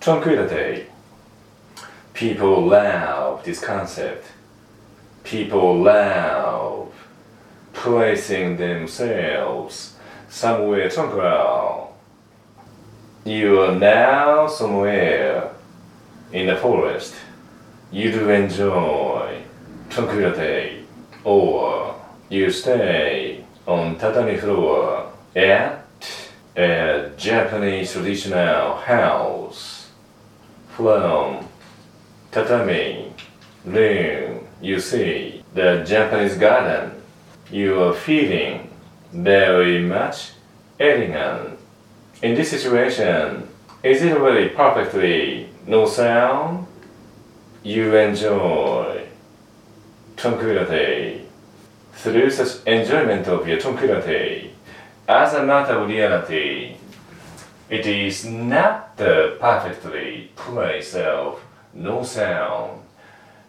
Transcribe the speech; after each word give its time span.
tranquility. 0.00 0.86
People 2.14 2.66
love 2.66 3.44
this 3.44 3.60
concept. 3.60 4.24
People 5.24 5.82
love 5.82 6.92
placing 7.74 8.56
themselves 8.56 9.96
somewhere 10.30 10.88
tranquil. 10.88 11.94
You 13.24 13.60
are 13.60 13.74
now 13.74 14.46
somewhere 14.46 15.52
in 16.32 16.46
the 16.46 16.56
forest. 16.56 17.14
You 17.92 18.10
do 18.10 18.30
enjoy 18.30 19.42
tranquility, 19.90 20.86
or 21.24 22.00
you 22.30 22.50
stay 22.50 23.44
on 23.66 23.98
tatami 23.98 24.38
floor 24.38 25.12
at 25.36 25.84
a 26.56 27.10
Japanese 27.18 27.92
traditional 27.92 28.76
house 28.76 29.79
from 30.80 31.46
tatami 32.32 33.12
room. 33.66 34.46
You 34.62 34.80
see 34.80 35.44
the 35.52 35.84
Japanese 35.86 36.38
garden. 36.38 37.02
You 37.50 37.82
are 37.82 37.92
feeling 37.94 38.70
very 39.12 39.84
much 39.84 40.32
elegant. 40.78 41.58
In 42.22 42.34
this 42.34 42.50
situation, 42.50 43.46
is 43.82 44.02
it 44.02 44.18
really 44.18 44.48
perfectly 44.48 45.50
no 45.66 45.86
sound? 45.86 46.66
You 47.62 47.94
enjoy 47.96 49.06
tranquility. 50.16 51.26
Through 51.92 52.30
such 52.30 52.64
enjoyment 52.66 53.28
of 53.28 53.46
your 53.46 53.58
tranquility, 53.58 54.54
as 55.06 55.34
a 55.34 55.44
matter 55.44 55.74
of 55.74 55.88
reality, 55.88 56.76
it 57.70 57.86
is 57.86 58.24
not 58.24 58.96
the 58.96 59.36
perfectly 59.40 60.32
place 60.34 60.94
of 60.96 61.40
no 61.72 62.02
sound. 62.02 62.82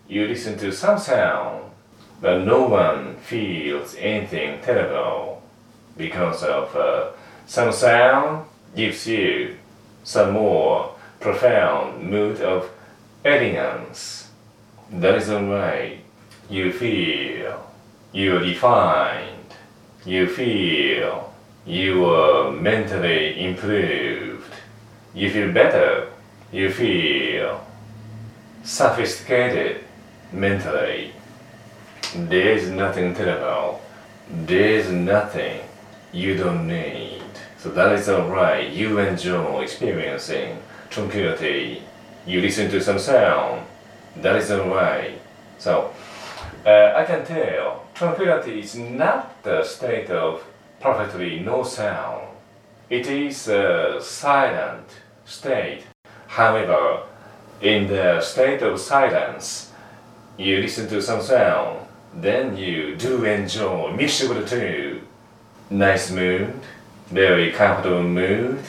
You 0.07 0.27
listen 0.27 0.59
to 0.59 0.71
some 0.71 0.99
sound, 0.99 1.71
but 2.21 2.45
no 2.45 2.67
one 2.67 3.15
feels 3.15 3.95
anything 3.95 4.61
terrible 4.61 5.41
because 5.97 6.43
of 6.43 6.75
uh, 6.75 7.09
some 7.47 7.71
sound 7.71 8.45
gives 8.75 9.07
you 9.07 9.57
some 10.03 10.33
more 10.33 10.93
profound 11.19 12.03
mood 12.03 12.41
of 12.41 12.69
elegance. 13.25 14.29
That 14.91 15.15
is 15.15 15.27
the 15.27 15.43
way 15.43 16.01
you 16.47 16.71
feel 16.71 17.71
you 18.11 18.37
are 18.37 18.43
defined, 18.43 19.55
you 20.05 20.27
feel 20.27 21.30
you 21.65 22.05
are 22.05 22.51
mentally 22.51 23.43
improved, 23.43 24.53
you 25.13 25.29
feel 25.29 25.51
better, 25.51 26.09
you 26.51 26.71
feel 26.71 27.65
sophisticated 28.63 29.83
mentally. 30.31 31.13
There 32.15 32.51
is 32.51 32.69
nothing 32.69 33.15
terrible, 33.15 33.81
there 34.29 34.79
is 34.79 34.89
nothing 34.89 35.61
you 36.11 36.35
don't 36.35 36.67
need. 36.67 37.21
So 37.57 37.69
that 37.69 37.91
is 37.93 38.09
alright. 38.09 38.71
You 38.71 38.97
enjoy 38.99 39.61
experiencing 39.61 40.57
tranquility. 40.89 41.83
You 42.25 42.41
listen 42.41 42.71
to 42.71 42.81
some 42.81 42.99
sound. 42.99 43.65
That 44.17 44.35
is 44.35 44.51
alright. 44.51 45.21
So 45.57 45.93
uh, 46.65 46.93
I 46.95 47.05
can 47.05 47.25
tell 47.25 47.85
tranquility 47.93 48.61
is 48.61 48.75
not 48.75 49.43
the 49.43 49.63
state 49.63 50.09
of 50.09 50.43
perfectly 50.81 51.39
no 51.39 51.63
sound. 51.63 52.27
It 52.89 53.07
is 53.07 53.47
a 53.47 53.99
silent 54.01 54.87
state. 55.25 55.83
However, 56.27 57.03
in 57.61 57.87
the 57.87 58.19
state 58.21 58.61
of 58.63 58.79
silence, 58.79 59.71
you 60.37 60.57
listen 60.57 60.89
to 60.89 61.01
some 61.01 61.21
sound, 61.21 61.87
then 62.15 62.57
you 62.57 62.95
do 62.95 63.23
enjoy 63.23 63.95
the 63.95 64.45
two. 64.45 65.01
Nice 65.69 66.11
mood, 66.11 66.53
very 67.07 67.51
comfortable 67.51 68.03
mood, 68.03 68.59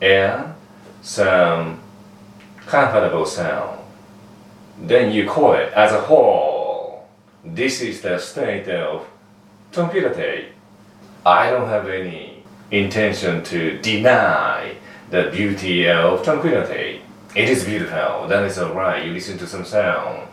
and 0.00 0.54
some 1.02 1.80
comfortable 2.66 3.26
sound. 3.26 3.80
Then 4.80 5.12
you 5.12 5.28
call 5.28 5.52
it 5.54 5.72
as 5.74 5.92
a 5.92 6.00
whole. 6.00 7.08
This 7.44 7.80
is 7.82 8.00
the 8.00 8.18
state 8.18 8.68
of 8.68 9.06
tranquility. 9.72 10.48
I 11.26 11.50
don't 11.50 11.68
have 11.68 11.88
any 11.88 12.42
intention 12.70 13.42
to 13.44 13.78
deny 13.80 14.76
the 15.10 15.30
beauty 15.32 15.88
of 15.88 16.22
tranquility. 16.22 17.00
It 17.34 17.48
is 17.48 17.64
beautiful, 17.64 18.28
that 18.28 18.44
is 18.44 18.58
alright. 18.58 19.06
You 19.06 19.12
listen 19.12 19.38
to 19.38 19.46
some 19.46 19.64
sound, 19.64 20.28